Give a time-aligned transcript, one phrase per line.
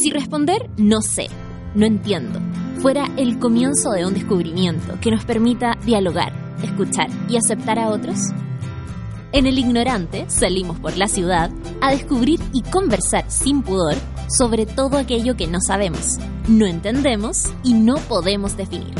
[0.00, 1.26] Si responder no sé,
[1.74, 2.40] no entiendo,
[2.80, 6.32] fuera el comienzo de un descubrimiento que nos permita dialogar,
[6.62, 8.18] escuchar y aceptar a otros?
[9.32, 11.50] En El Ignorante salimos por la ciudad
[11.82, 16.16] a descubrir y conversar sin pudor sobre todo aquello que no sabemos,
[16.48, 18.94] no entendemos y no podemos definir,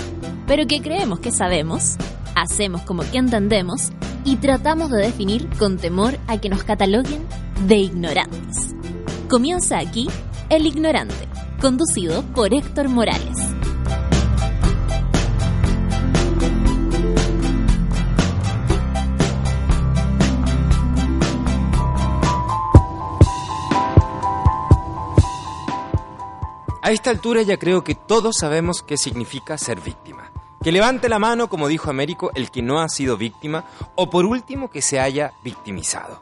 [0.47, 1.97] pero que creemos que sabemos,
[2.35, 3.91] hacemos como que entendemos
[4.25, 7.27] y tratamos de definir con temor a que nos cataloguen
[7.67, 8.75] de ignorantes.
[9.29, 10.09] Comienza aquí
[10.51, 11.29] El Ignorante,
[11.61, 13.39] conducido por Héctor Morales.
[26.83, 30.33] A esta altura ya creo que todos sabemos qué significa ser víctima.
[30.65, 34.27] Que levante la mano, como dijo Américo, el que no ha sido víctima, o por
[34.27, 36.21] último que se haya victimizado.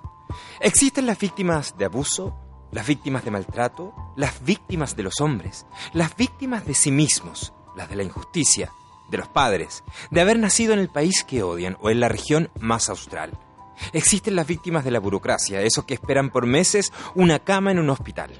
[0.60, 2.34] Existen las víctimas de abuso,
[2.72, 7.88] las víctimas de maltrato, las víctimas de los hombres, las víctimas de sí mismos, las
[7.88, 8.72] de la injusticia,
[9.10, 12.50] de los padres, de haber nacido en el país que odian o en la región
[12.60, 13.32] más austral.
[13.92, 17.90] Existen las víctimas de la burocracia, esos que esperan por meses una cama en un
[17.90, 18.30] hospital,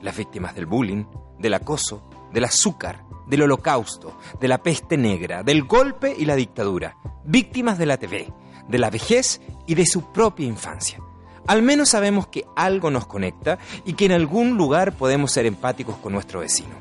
[0.00, 1.04] las víctimas del bullying,
[1.38, 6.96] del acoso, del azúcar, del holocausto, de la peste negra, del golpe y la dictadura,
[7.24, 8.32] víctimas de la TV,
[8.68, 10.98] de la vejez y de su propia infancia.
[11.46, 15.96] Al menos sabemos que algo nos conecta y que en algún lugar podemos ser empáticos
[15.96, 16.74] con nuestro vecino.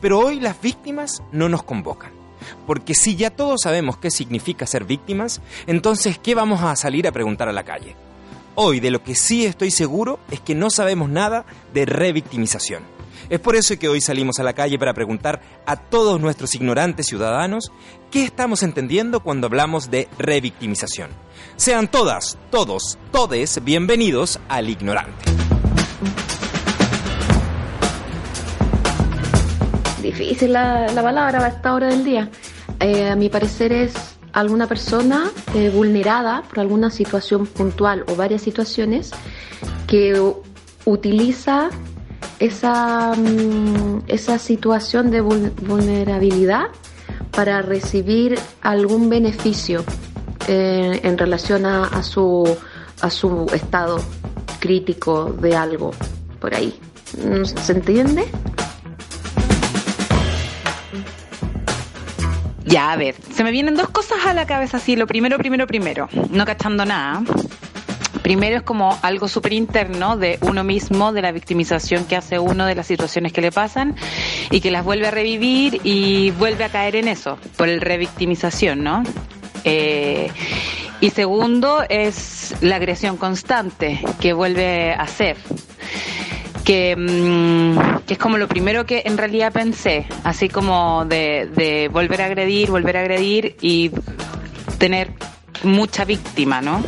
[0.00, 2.12] Pero hoy las víctimas no nos convocan.
[2.66, 7.12] Porque si ya todos sabemos qué significa ser víctimas, entonces ¿qué vamos a salir a
[7.12, 7.96] preguntar a la calle?
[8.54, 12.93] Hoy de lo que sí estoy seguro es que no sabemos nada de revictimización.
[13.30, 17.06] Es por eso que hoy salimos a la calle para preguntar a todos nuestros ignorantes
[17.06, 17.72] ciudadanos
[18.10, 21.10] qué estamos entendiendo cuando hablamos de revictimización.
[21.56, 25.24] Sean todas, todos, todes bienvenidos al ignorante.
[30.02, 32.30] Difícil la, la palabra a esta hora del día.
[32.80, 33.94] Eh, a mi parecer es
[34.34, 39.12] alguna persona eh, vulnerada por alguna situación puntual o varias situaciones
[39.86, 40.20] que
[40.84, 41.70] utiliza
[42.38, 46.66] esa, mm, esa situación de vulnerabilidad
[47.30, 49.84] para recibir algún beneficio
[50.48, 52.56] eh, en relación a, a, su,
[53.00, 54.00] a su estado
[54.60, 55.92] crítico de algo
[56.40, 56.78] por ahí.
[57.44, 58.26] ¿Se entiende?
[62.64, 64.96] Ya, a ver, se me vienen dos cosas a la cabeza así.
[64.96, 67.22] Lo primero, primero, primero, no cachando nada.
[68.24, 72.64] Primero es como algo súper interno de uno mismo, de la victimización que hace uno
[72.64, 73.96] de las situaciones que le pasan
[74.50, 78.82] y que las vuelve a revivir y vuelve a caer en eso, por el revictimización,
[78.82, 79.02] ¿no?
[79.64, 80.30] Eh,
[81.02, 85.36] y segundo es la agresión constante que vuelve a hacer.
[86.64, 92.22] Que, mm, que, es como lo primero que en realidad pensé, así como de volver
[92.22, 93.90] a agredir, volver a agredir y
[94.78, 95.10] tener
[95.62, 96.82] mucha víctima, ¿no?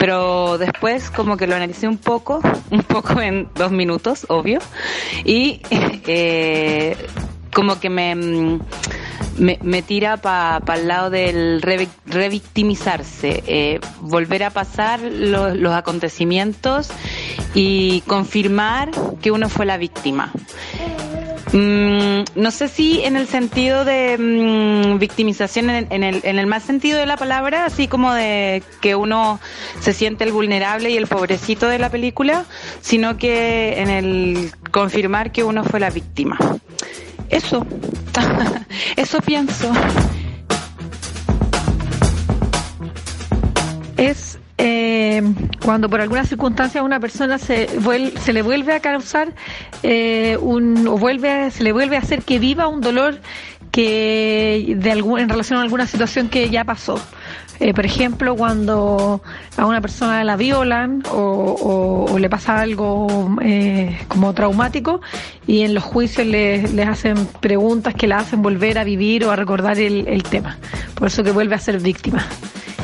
[0.00, 2.40] Pero después como que lo analicé un poco,
[2.70, 4.58] un poco en dos minutos, obvio,
[5.24, 5.60] y
[6.06, 6.96] eh,
[7.52, 11.60] como que me, me, me tira para pa el lado del
[12.06, 16.88] revictimizarse, eh, volver a pasar los, los acontecimientos
[17.52, 18.90] y confirmar
[19.20, 20.32] que uno fue la víctima.
[21.52, 26.62] Mm, no sé si en el sentido de mm, victimización, en, el, en el más
[26.62, 29.40] sentido de la palabra, así como de que uno
[29.80, 32.44] se siente el vulnerable y el pobrecito de la película,
[32.80, 36.38] sino que en el confirmar que uno fue la víctima.
[37.28, 37.66] Eso,
[38.96, 39.72] eso pienso.
[43.96, 45.22] Es eh,
[45.64, 47.66] cuando por alguna circunstancia a una persona se,
[48.20, 49.32] se le vuelve a causar
[49.82, 53.20] eh, un, o vuelve se le vuelve a hacer que viva un dolor
[53.70, 57.00] que de algún, en relación a alguna situación que ya pasó.
[57.58, 59.22] Eh, por ejemplo, cuando
[59.56, 65.00] a una persona la violan o, le pasa algo eh, como traumático
[65.46, 69.30] y en los juicios les, les, hacen preguntas que la hacen volver a vivir o
[69.30, 70.58] a recordar el, el tema.
[70.94, 72.26] Por eso que vuelve a ser víctima.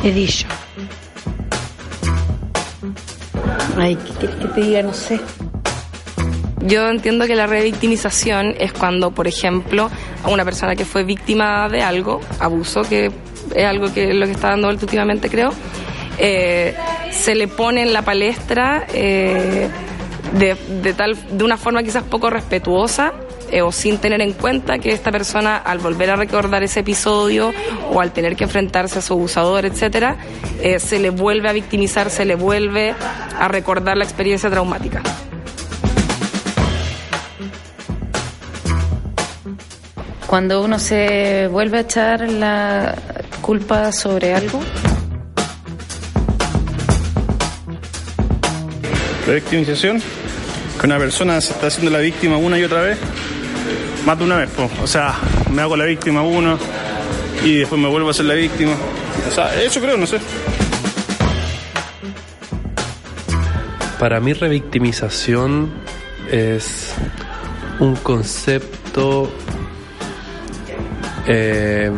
[0.02, 0.46] He dicho.
[3.76, 4.82] Ay, ¿qué te diga?
[4.82, 5.20] No sé.
[6.62, 9.90] Yo entiendo que la revictimización es cuando, por ejemplo,
[10.24, 13.12] a una persona que fue víctima de algo, abuso, que
[13.54, 15.52] es algo que lo que está dando últimamente, creo,
[16.18, 16.74] eh,
[17.10, 19.68] se le pone en la palestra eh,
[20.32, 23.12] de, de, tal, de una forma quizás poco respetuosa
[23.50, 27.52] eh, o sin tener en cuenta que esta persona al volver a recordar ese episodio
[27.92, 30.16] o al tener que enfrentarse a su abusador, etcétera,
[30.62, 32.94] eh, se le vuelve a victimizar, se le vuelve
[33.38, 35.02] a recordar la experiencia traumática.
[40.26, 42.96] Cuando uno se vuelve a echar la
[43.40, 44.60] culpa sobre algo.
[49.26, 50.02] La victimización,
[50.80, 52.98] que una persona se está haciendo la víctima una y otra vez,
[54.06, 54.48] más de una vez.
[54.50, 54.70] Po.
[54.82, 55.14] O sea,
[55.50, 56.58] me hago la víctima uno
[57.44, 58.72] y después me vuelvo a hacer la víctima.
[59.28, 60.18] O sea, eso creo, no sé.
[63.98, 65.72] Para mí revictimización
[66.30, 66.94] es
[67.80, 69.30] un concepto
[71.26, 71.90] eh,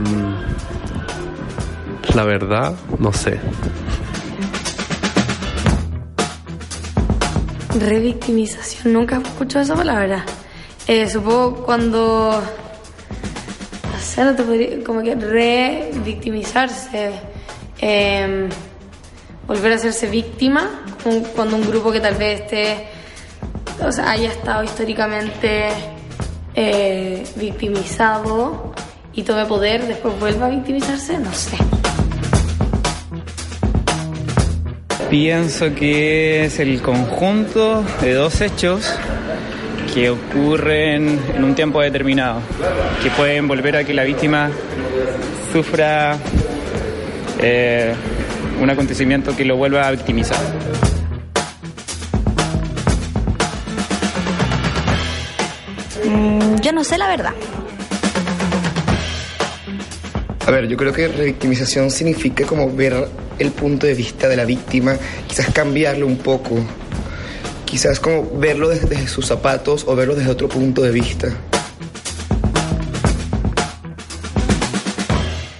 [2.14, 3.38] la verdad, no sé.
[7.78, 10.24] Revictimización, nunca he escuchado esa palabra.
[10.88, 12.42] Eh, supongo cuando.
[13.92, 14.82] No sé, no te podría.
[14.82, 17.10] Como que revictimizarse.
[17.78, 18.48] Eh,
[19.46, 20.82] volver a hacerse víctima.
[21.36, 22.86] Cuando un grupo que tal vez esté.
[23.86, 25.68] O sea, haya estado históricamente
[26.54, 28.72] eh, victimizado
[29.12, 31.56] y tome poder, después vuelva a victimizarse, no sé.
[35.10, 38.92] Pienso que es el conjunto de dos hechos
[39.98, 42.40] que ocurren en un tiempo determinado,
[43.02, 44.48] que pueden volver a que la víctima
[45.52, 46.16] sufra
[47.40, 47.92] eh,
[48.60, 50.38] un acontecimiento que lo vuelva a victimizar.
[56.06, 57.32] Mm, yo no sé la verdad.
[60.46, 63.08] A ver, yo creo que revictimización significa como ver
[63.40, 64.96] el punto de vista de la víctima,
[65.26, 66.54] quizás cambiarlo un poco,
[67.68, 71.28] quizás como verlo desde, sus zapatos o verlo desde otro punto de vista.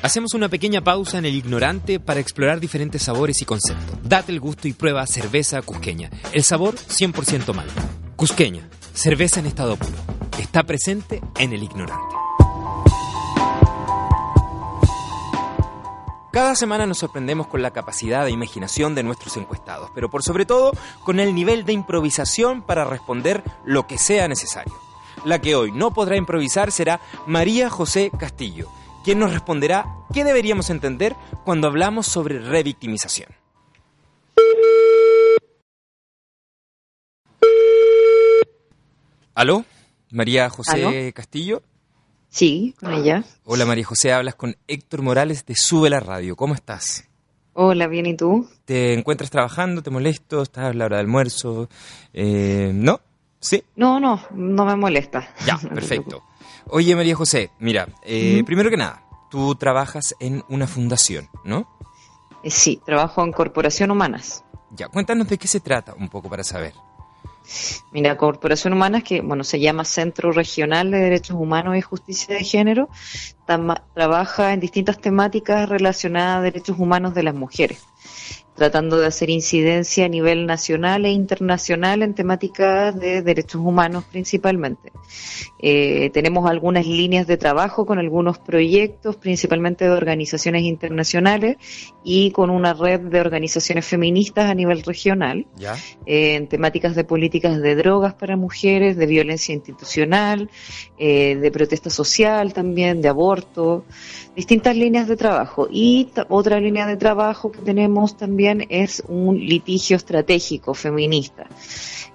[0.02, 3.98] Hacemos una pequeña pausa en el ignorante para explorar diferentes sabores y conceptos.
[4.02, 6.08] Date el gusto y prueba cerveza cusqueña.
[6.32, 7.66] El sabor 100% mal.
[8.16, 9.98] Cusqueña, cerveza en estado puro.
[10.40, 12.27] Está presente en el ignorante.
[16.38, 20.46] Cada semana nos sorprendemos con la capacidad de imaginación de nuestros encuestados, pero por sobre
[20.46, 20.70] todo
[21.02, 24.72] con el nivel de improvisación para responder lo que sea necesario.
[25.24, 28.68] La que hoy no podrá improvisar será María José Castillo,
[29.02, 33.34] quien nos responderá qué deberíamos entender cuando hablamos sobre revictimización.
[39.34, 39.64] ¿Aló?
[40.12, 40.92] María José ¿Aló?
[41.12, 41.64] Castillo.
[42.30, 43.24] Sí, con ella.
[43.44, 46.36] Hola María José, hablas con Héctor Morales de Sube la Radio.
[46.36, 47.04] ¿Cómo estás?
[47.54, 48.48] Hola, bien, ¿y tú?
[48.64, 49.82] ¿Te encuentras trabajando?
[49.82, 50.42] ¿Te molesto?
[50.42, 51.68] ¿Estás a la hora de almuerzo?
[52.12, 53.00] Eh, ¿No?
[53.40, 53.64] ¿Sí?
[53.76, 55.28] No, no, no me molesta.
[55.46, 56.22] Ya, perfecto.
[56.66, 61.66] Oye María José, mira, eh, primero que nada, tú trabajas en una fundación, ¿no?
[62.42, 64.44] Eh, Sí, trabajo en Corporación Humanas.
[64.72, 66.74] Ya, cuéntanos de qué se trata un poco para saber.
[67.92, 72.44] Mira, Corporación Humanas, que bueno, se llama Centro Regional de Derechos Humanos y Justicia de
[72.44, 72.88] Género,
[73.94, 77.86] trabaja en distintas temáticas relacionadas a derechos humanos de las mujeres,
[78.58, 84.92] tratando de hacer incidencia a nivel nacional e internacional en temáticas de derechos humanos principalmente.
[85.60, 91.56] Eh, tenemos algunas líneas de trabajo con algunos proyectos, principalmente de organizaciones internacionales
[92.04, 95.74] y con una red de organizaciones feministas a nivel regional ¿Ya?
[96.06, 100.50] eh, en temáticas de políticas de drogas para mujeres, de violencia institucional,
[100.98, 103.84] eh, de protesta social también, de aborto,
[104.34, 105.68] distintas líneas de trabajo.
[105.70, 111.46] Y otra línea de trabajo que tenemos también es un litigio estratégico feminista,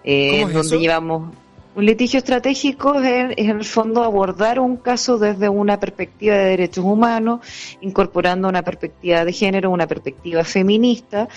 [0.04, 0.80] eh, ¿Cómo es donde eso?
[0.80, 1.34] llevamos
[1.76, 6.46] un litigio estratégico es, es en el fondo abordar un caso desde una perspectiva de
[6.52, 7.40] derechos humanos,
[7.82, 11.28] incorporando una perspectiva de género, una perspectiva feminista,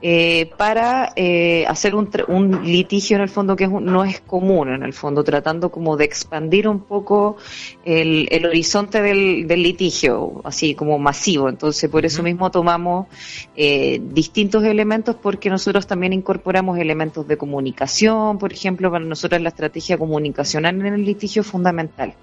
[0.00, 4.20] eh, para eh, hacer un, un litigio en el fondo que es un- no es
[4.20, 7.36] común, en el fondo, tratando como de expandir un poco
[7.84, 11.50] el, el horizonte del, del litigio, así como masivo.
[11.50, 13.08] Entonces, por eso mismo tomamos
[13.54, 19.50] eh, distintos elementos porque nosotros también incorporamos elementos de comunicación, por ejemplo, para nosotros la
[19.50, 22.14] estrategia comunicacional en el litigio fundamental.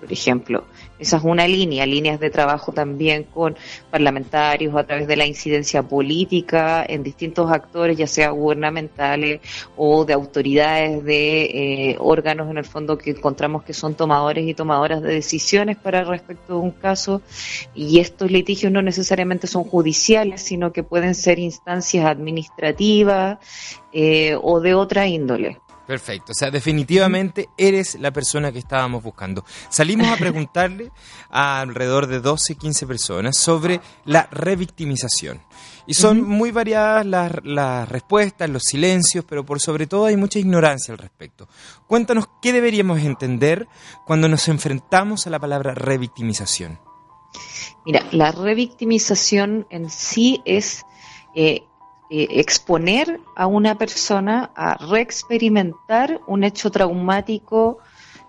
[0.00, 0.64] por ejemplo.
[0.96, 3.56] Esa es una línea, líneas de trabajo también con
[3.90, 9.40] parlamentarios a través de la incidencia política en distintos actores, ya sea gubernamentales
[9.76, 11.42] o de autoridades de
[11.90, 16.04] eh, órganos en el fondo que encontramos que son tomadores y tomadoras de decisiones para
[16.04, 17.22] respecto de un caso.
[17.74, 23.38] Y estos litigios no necesariamente son judiciales, sino que pueden ser instancias administrativas
[23.92, 25.58] eh, o de otra índole.
[25.86, 29.44] Perfecto, o sea, definitivamente eres la persona que estábamos buscando.
[29.68, 30.90] Salimos a preguntarle
[31.30, 35.42] a alrededor de 12, 15 personas sobre la revictimización.
[35.86, 40.38] Y son muy variadas las, las, respuestas, los silencios, pero por sobre todo hay mucha
[40.38, 41.46] ignorancia al respecto.
[41.86, 43.68] Cuéntanos qué deberíamos entender
[44.06, 46.78] cuando nos enfrentamos a la palabra revictimización.
[47.84, 50.86] Mira, la revictimización en sí es
[51.34, 51.64] eh,
[52.16, 57.78] eh, exponer a una persona a reexperimentar un hecho traumático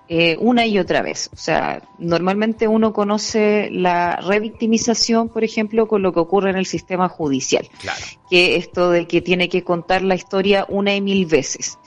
[0.08, 1.30] eh, una y otra vez.
[1.34, 6.66] O sea, normalmente uno conoce la revictimización, por ejemplo, con lo que ocurre en el
[6.66, 7.68] sistema judicial.
[7.80, 8.02] Claro.
[8.30, 11.78] Que esto de que tiene que contar la historia una y mil veces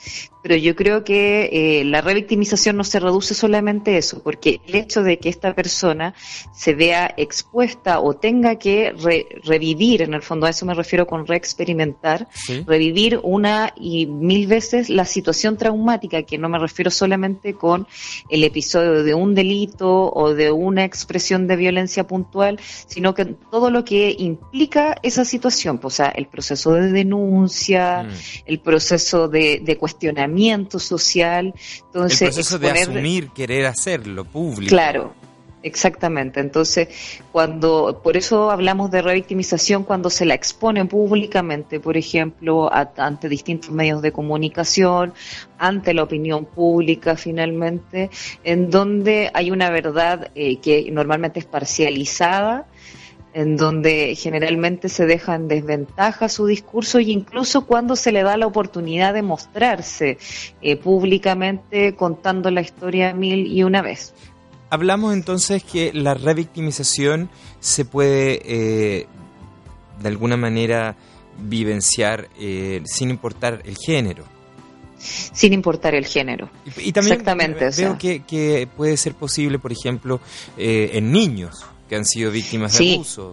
[0.41, 4.75] pero yo creo que eh, la revictimización no se reduce solamente a eso, porque el
[4.75, 6.13] hecho de que esta persona
[6.55, 8.93] se vea expuesta o tenga que
[9.43, 12.27] revivir, en el fondo a eso me refiero con reexperimentar,
[12.65, 17.87] revivir una y mil veces la situación traumática, que no me refiero solamente con
[18.29, 23.69] el episodio de un delito o de una expresión de violencia puntual, sino que todo
[23.69, 28.43] lo que implica esa situación, pues, o sea, el proceso de denuncia, mm.
[28.45, 31.53] el proceso de, de cuestionamiento, social.
[31.85, 34.69] Entonces, el proceso de asumir, querer hacerlo público.
[34.69, 35.13] Claro,
[35.61, 36.39] Exactamente.
[36.39, 36.87] Entonces,
[37.33, 43.69] cuando, por eso hablamos de revictimización cuando se la expone públicamente, por ejemplo, ante distintos
[43.69, 45.13] medios de comunicación,
[45.57, 48.09] ante la opinión pública, finalmente,
[48.45, 52.65] en donde hay una verdad eh, que normalmente es parcializada
[53.33, 58.37] en donde generalmente se deja en desventaja su discurso y incluso cuando se le da
[58.37, 60.17] la oportunidad de mostrarse
[60.61, 64.15] eh, públicamente contando la historia mil y una vez.
[64.69, 69.07] Hablamos entonces que la revictimización se puede eh,
[70.01, 70.95] de alguna manera
[71.37, 74.25] vivenciar eh, sin importar el género.
[74.99, 76.49] Sin importar el género.
[76.77, 80.19] Y, también Exactamente, veo que, que, puede ser posible, por ejemplo,
[80.57, 83.31] en niños que han sido víctimas de abuso.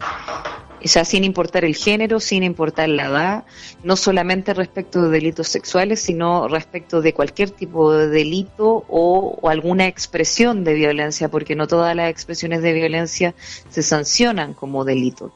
[0.84, 3.44] O sea, sin importar el género, sin importar la edad,
[3.82, 9.48] no solamente respecto de delitos sexuales, sino respecto de cualquier tipo de delito o, o
[9.48, 13.34] alguna expresión de violencia, porque no todas las expresiones de violencia
[13.70, 15.32] se sancionan como delito.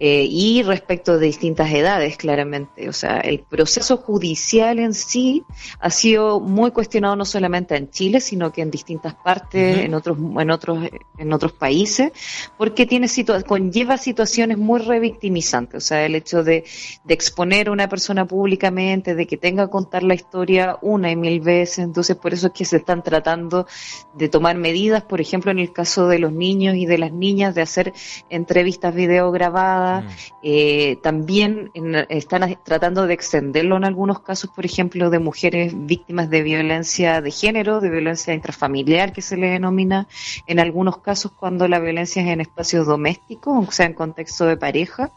[0.00, 2.88] Eh, y respecto de distintas edades, claramente.
[2.88, 5.42] O sea, el proceso judicial en sí
[5.80, 10.16] ha sido muy cuestionado no solamente en Chile, sino que en distintas partes, en otros,
[10.18, 10.88] en otros,
[11.18, 12.12] en otros países,
[12.56, 13.08] porque tiene
[13.44, 15.82] conlleva situaciones muy revictimizantes.
[15.82, 16.64] O sea, el hecho de,
[17.04, 21.16] de exponer a una persona públicamente, de que tenga que contar la historia una y
[21.16, 21.80] mil veces.
[21.80, 23.66] Entonces, por eso es que se están tratando
[24.14, 27.56] de tomar medidas, por ejemplo, en el caso de los niños y de las niñas,
[27.56, 27.92] de hacer
[28.30, 30.08] entrevistas video grabadas Mm.
[30.42, 31.70] Eh, también
[32.08, 37.30] están tratando de extenderlo en algunos casos, por ejemplo, de mujeres víctimas de violencia de
[37.30, 40.06] género, de violencia intrafamiliar que se le denomina,
[40.46, 44.56] en algunos casos cuando la violencia es en espacios domésticos, o sea, en contexto de
[44.56, 45.10] pareja,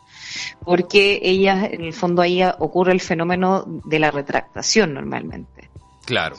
[0.63, 5.69] porque ellas, en el fondo ahí ocurre el fenómeno de la retractación normalmente.
[6.05, 6.35] Claro.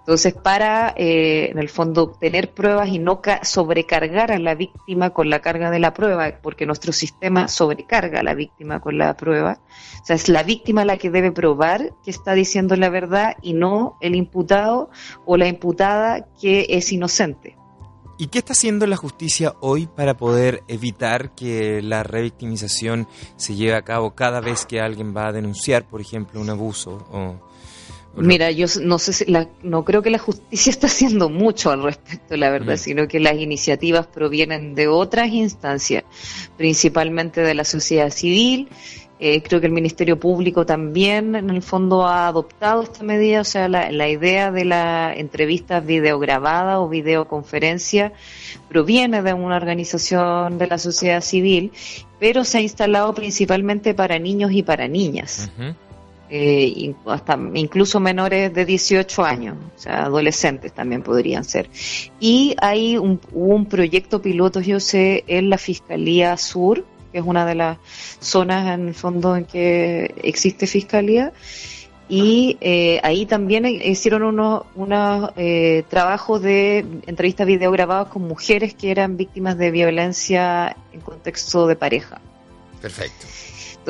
[0.00, 5.30] Entonces, para, eh, en el fondo, obtener pruebas y no sobrecargar a la víctima con
[5.30, 9.60] la carga de la prueba, porque nuestro sistema sobrecarga a la víctima con la prueba.
[10.02, 13.52] O sea, es la víctima la que debe probar que está diciendo la verdad y
[13.52, 14.90] no el imputado
[15.26, 17.56] o la imputada que es inocente.
[18.20, 23.74] ¿Y qué está haciendo la justicia hoy para poder evitar que la revictimización se lleve
[23.74, 27.49] a cabo cada vez que alguien va a denunciar, por ejemplo, un abuso o
[28.16, 29.26] Mira, yo no sé si
[29.62, 33.34] no creo que la justicia está haciendo mucho al respecto, la verdad, sino que las
[33.34, 36.04] iniciativas provienen de otras instancias,
[36.56, 38.68] principalmente de la sociedad civil.
[39.22, 43.44] Eh, creo que el Ministerio Público también, en el fondo, ha adoptado esta medida, o
[43.44, 48.14] sea, la, la idea de la entrevista videograbada o videoconferencia
[48.70, 51.70] proviene de una organización de la sociedad civil,
[52.18, 55.50] pero se ha instalado principalmente para niños y para niñas
[56.30, 61.68] eh, hasta incluso menores de 18 años, o sea, adolescentes también podrían ser.
[62.20, 67.44] Y hay un, un proyecto piloto, yo sé, en la Fiscalía Sur, que es una
[67.44, 67.78] de las
[68.20, 71.32] zonas en el fondo en que existe fiscalía,
[72.10, 78.74] y eh, ahí también hicieron unos, unos eh, trabajos de entrevistas video grabados con mujeres
[78.74, 82.20] que eran víctimas de violencia en contexto de pareja.
[82.82, 83.26] Perfecto.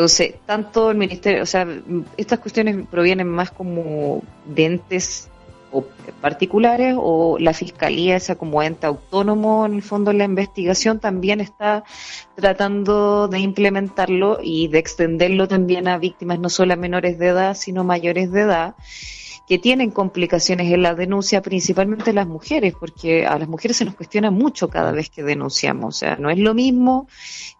[0.01, 1.67] Entonces, tanto el ministerio, o sea,
[2.17, 5.29] estas cuestiones provienen más como de entes
[6.23, 11.85] particulares o la fiscalía, esa como ente autónomo en el fondo la investigación, también está
[12.35, 17.85] tratando de implementarlo y de extenderlo también a víctimas no solo menores de edad, sino
[17.85, 18.77] mayores de edad
[19.51, 23.97] que tienen complicaciones en la denuncia, principalmente las mujeres, porque a las mujeres se nos
[23.97, 25.97] cuestiona mucho cada vez que denunciamos.
[25.97, 27.09] O sea, no es lo mismo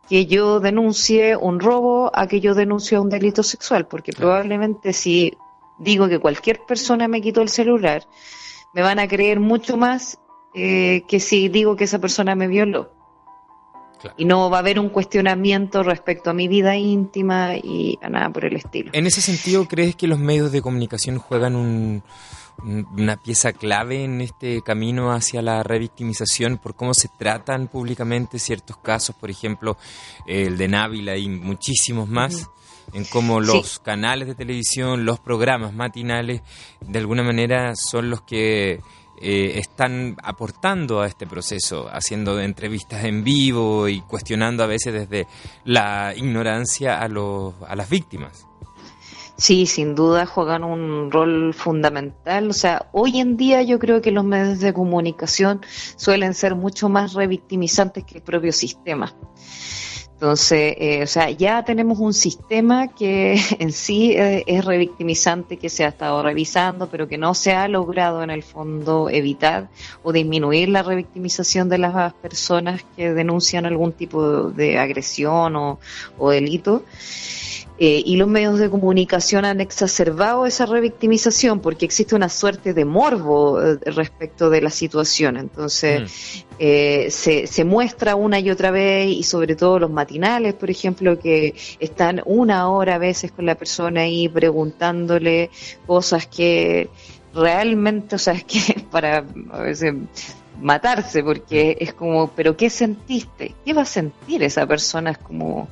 [0.09, 5.37] que yo denuncie un robo a que yo denuncie un delito sexual, porque probablemente si
[5.81, 8.07] digo que cualquier persona me quitó el celular,
[8.73, 10.21] me van a creer mucho más
[10.55, 12.93] eh, que si digo que esa persona me violó.
[14.17, 18.31] Y no va a haber un cuestionamiento respecto a mi vida íntima y a nada
[18.31, 18.91] por el estilo.
[18.93, 22.03] En ese sentido, ¿crees que los medios de comunicación juegan
[22.63, 28.77] una pieza clave en este camino hacia la revictimización por cómo se tratan públicamente ciertos
[28.77, 29.77] casos, por ejemplo,
[30.27, 32.49] el de Návila y muchísimos más?
[32.93, 36.43] en cómo los canales de televisión, los programas matinales,
[36.81, 38.81] de alguna manera son los que
[39.21, 45.27] eh, están aportando a este proceso, haciendo entrevistas en vivo y cuestionando a veces desde
[45.65, 48.47] la ignorancia a, los, a las víctimas.
[49.41, 52.51] Sí, sin duda juegan un rol fundamental.
[52.51, 55.63] O sea, hoy en día yo creo que los medios de comunicación
[55.97, 59.15] suelen ser mucho más revictimizantes que el propio sistema.
[60.21, 65.71] Entonces, eh, o sea, ya tenemos un sistema que en sí eh, es revictimizante, que
[65.71, 69.71] se ha estado revisando, pero que no se ha logrado en el fondo evitar
[70.03, 75.79] o disminuir la revictimización de las personas que denuncian algún tipo de agresión o,
[76.19, 76.85] o delito.
[77.83, 82.85] Eh, y los medios de comunicación han exacerbado esa revictimización porque existe una suerte de
[82.85, 85.39] morbo eh, respecto de la situación.
[85.39, 86.55] Entonces, mm.
[86.59, 91.19] eh, se, se muestra una y otra vez, y sobre todo los matinales, por ejemplo,
[91.19, 95.49] que están una hora a veces con la persona ahí preguntándole
[95.87, 96.91] cosas que
[97.35, 99.95] realmente, o sea, es que para a veces
[100.61, 103.55] matarse, porque es como, pero ¿qué sentiste?
[103.65, 105.13] ¿Qué va a sentir esa persona?
[105.13, 105.71] Es como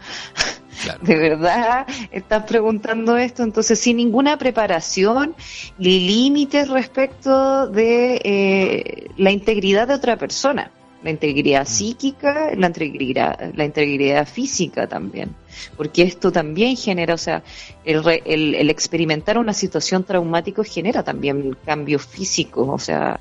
[1.01, 3.43] ¿De verdad estás preguntando esto?
[3.43, 5.35] Entonces, sin ninguna preparación
[5.79, 10.71] ni límites respecto de eh, la integridad de otra persona.
[11.03, 11.67] La integridad mm.
[11.67, 15.35] psíquica, la integridad, la integridad física también.
[15.77, 17.43] Porque esto también genera, o sea,
[17.85, 23.21] el, el, el experimentar una situación traumática genera también cambios físicos, o sea,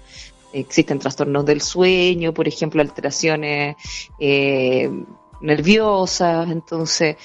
[0.54, 3.76] existen trastornos del sueño, por ejemplo, alteraciones
[4.20, 4.90] eh,
[5.42, 7.18] nerviosas, entonces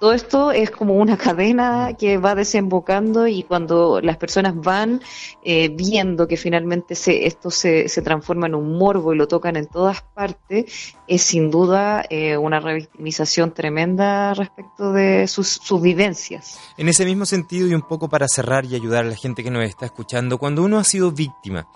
[0.00, 5.02] todo esto es como una cadena que va desembocando y cuando las personas van
[5.44, 9.56] eh, viendo que finalmente se, esto se, se, transforma en un morbo y lo tocan
[9.56, 16.58] en todas partes, es sin duda eh, una revictimización tremenda respecto de sus, sus vivencias.
[16.78, 19.50] En ese mismo sentido y un poco para cerrar y ayudar a la gente que
[19.50, 21.68] nos está escuchando, cuando uno ha sido víctima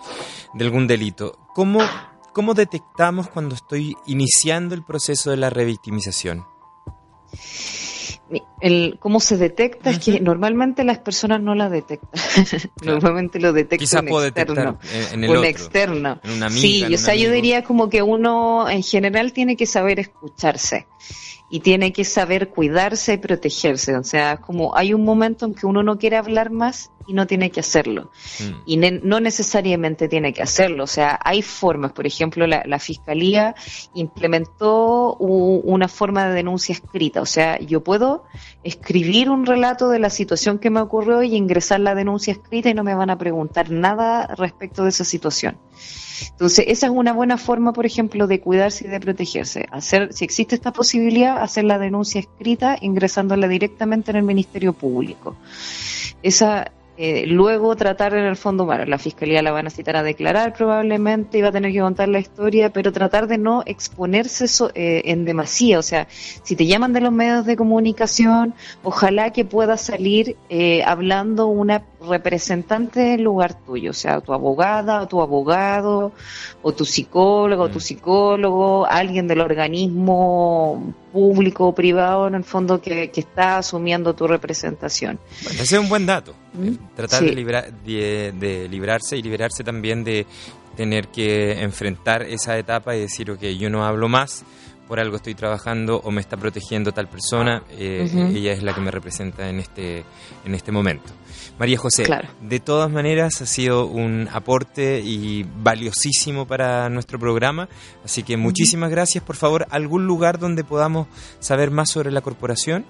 [0.53, 1.79] de algún delito, ¿cómo
[2.35, 6.43] ¿Cómo detectamos cuando estoy iniciando el proceso de la revictimización?
[8.59, 9.89] El, ¿Cómo se detecta?
[9.91, 12.09] Es que normalmente las personas no la detectan.
[12.83, 14.77] normalmente lo detectan puedo externo.
[15.13, 16.19] en el otro, externo.
[16.25, 19.65] En una amiga, sí, o sea, yo diría como que uno en general tiene que
[19.65, 20.87] saber escucharse
[21.49, 23.95] y tiene que saber cuidarse y protegerse.
[23.95, 27.27] O sea, como hay un momento en que uno no quiere hablar más y no
[27.27, 28.09] tiene que hacerlo.
[28.39, 28.53] Mm.
[28.65, 30.83] Y no necesariamente tiene que hacerlo.
[30.83, 31.91] O sea, hay formas.
[31.91, 33.55] Por ejemplo, la, Fiscalía
[33.93, 37.21] implementó una forma de denuncia escrita.
[37.21, 38.25] O sea, yo puedo
[38.63, 42.73] escribir un relato de la situación que me ocurrió y ingresar la denuncia escrita y
[42.73, 45.57] no me van a preguntar nada respecto de esa situación.
[46.31, 49.67] Entonces, esa es una buena forma, por ejemplo, de cuidarse y de protegerse.
[49.71, 55.35] Hacer, si existe esta posibilidad, hacer la denuncia escrita ingresándola directamente en el Ministerio Público.
[56.23, 60.03] Esa eh, luego tratar en el fondo, bueno, la fiscalía la van a citar a
[60.03, 64.45] declarar probablemente y va a tener que contar la historia, pero tratar de no exponerse
[64.75, 65.79] eh, en demasía.
[65.79, 68.53] O sea, si te llaman de los medios de comunicación,
[68.83, 75.01] ojalá que pueda salir eh, hablando una representante del lugar tuyo, o sea, tu abogada
[75.01, 76.13] o tu abogado,
[76.61, 77.81] o tu psicólogo o tu mm.
[77.81, 85.19] psicólogo, alguien del organismo público o privado en el fondo que, está asumiendo tu representación.
[85.43, 86.35] Bueno, ese es un buen dato.
[86.57, 86.95] ¿Mm?
[86.95, 90.25] Tratar de, de, librarse y liberarse también de
[90.75, 94.43] tener que enfrentar esa etapa y decir, ok, yo no hablo más
[94.87, 98.37] por algo estoy trabajando o me está protegiendo tal persona, eh, Ujú.
[98.37, 100.03] ella es la que me representa en este,
[100.45, 101.11] en este momento.
[101.57, 102.27] María José, Claro.
[102.41, 107.67] de todas maneras ha sido un aporte y valiosísimo para nuestro programa,
[108.03, 109.23] así que muchísimas gracias.
[109.23, 111.07] Por favor, algún lugar donde podamos
[111.39, 112.85] saber más sobre la corporación.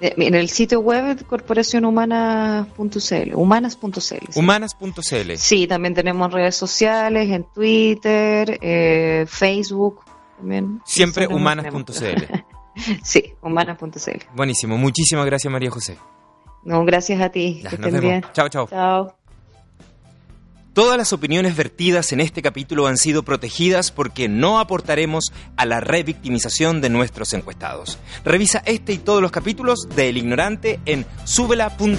[0.00, 4.00] Eh, En el sitio web corporacionhumanas.cl, humanas.cl.
[4.00, 4.18] sí.
[4.38, 5.36] Humanas.cl.
[5.36, 10.00] Sí, también tenemos redes sociales, en Twitter, eh, Facebook.
[10.38, 10.80] También.
[10.84, 12.24] Siempre humanas.cl.
[13.02, 13.88] Sí, humanas.cl.
[14.34, 15.96] Buenísimo, muchísimas gracias María José.
[16.62, 17.60] No, gracias a ti.
[17.62, 18.02] Ya, que nos estén vemos.
[18.02, 18.24] bien.
[18.34, 18.66] Chao, chao.
[18.68, 19.25] Chao.
[20.76, 25.80] Todas las opiniones vertidas en este capítulo han sido protegidas porque no aportaremos a la
[25.80, 27.98] revictimización de nuestros encuestados.
[28.26, 31.96] Revisa este y todos los capítulos de El Ignorante en subela.cl.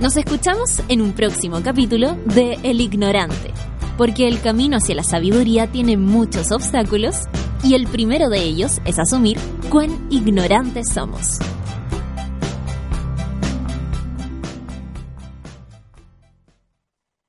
[0.00, 3.52] Nos escuchamos en un próximo capítulo de El Ignorante,
[3.96, 7.14] porque el camino hacia la sabiduría tiene muchos obstáculos
[7.62, 9.38] y el primero de ellos es asumir
[9.70, 11.38] cuán ignorantes somos.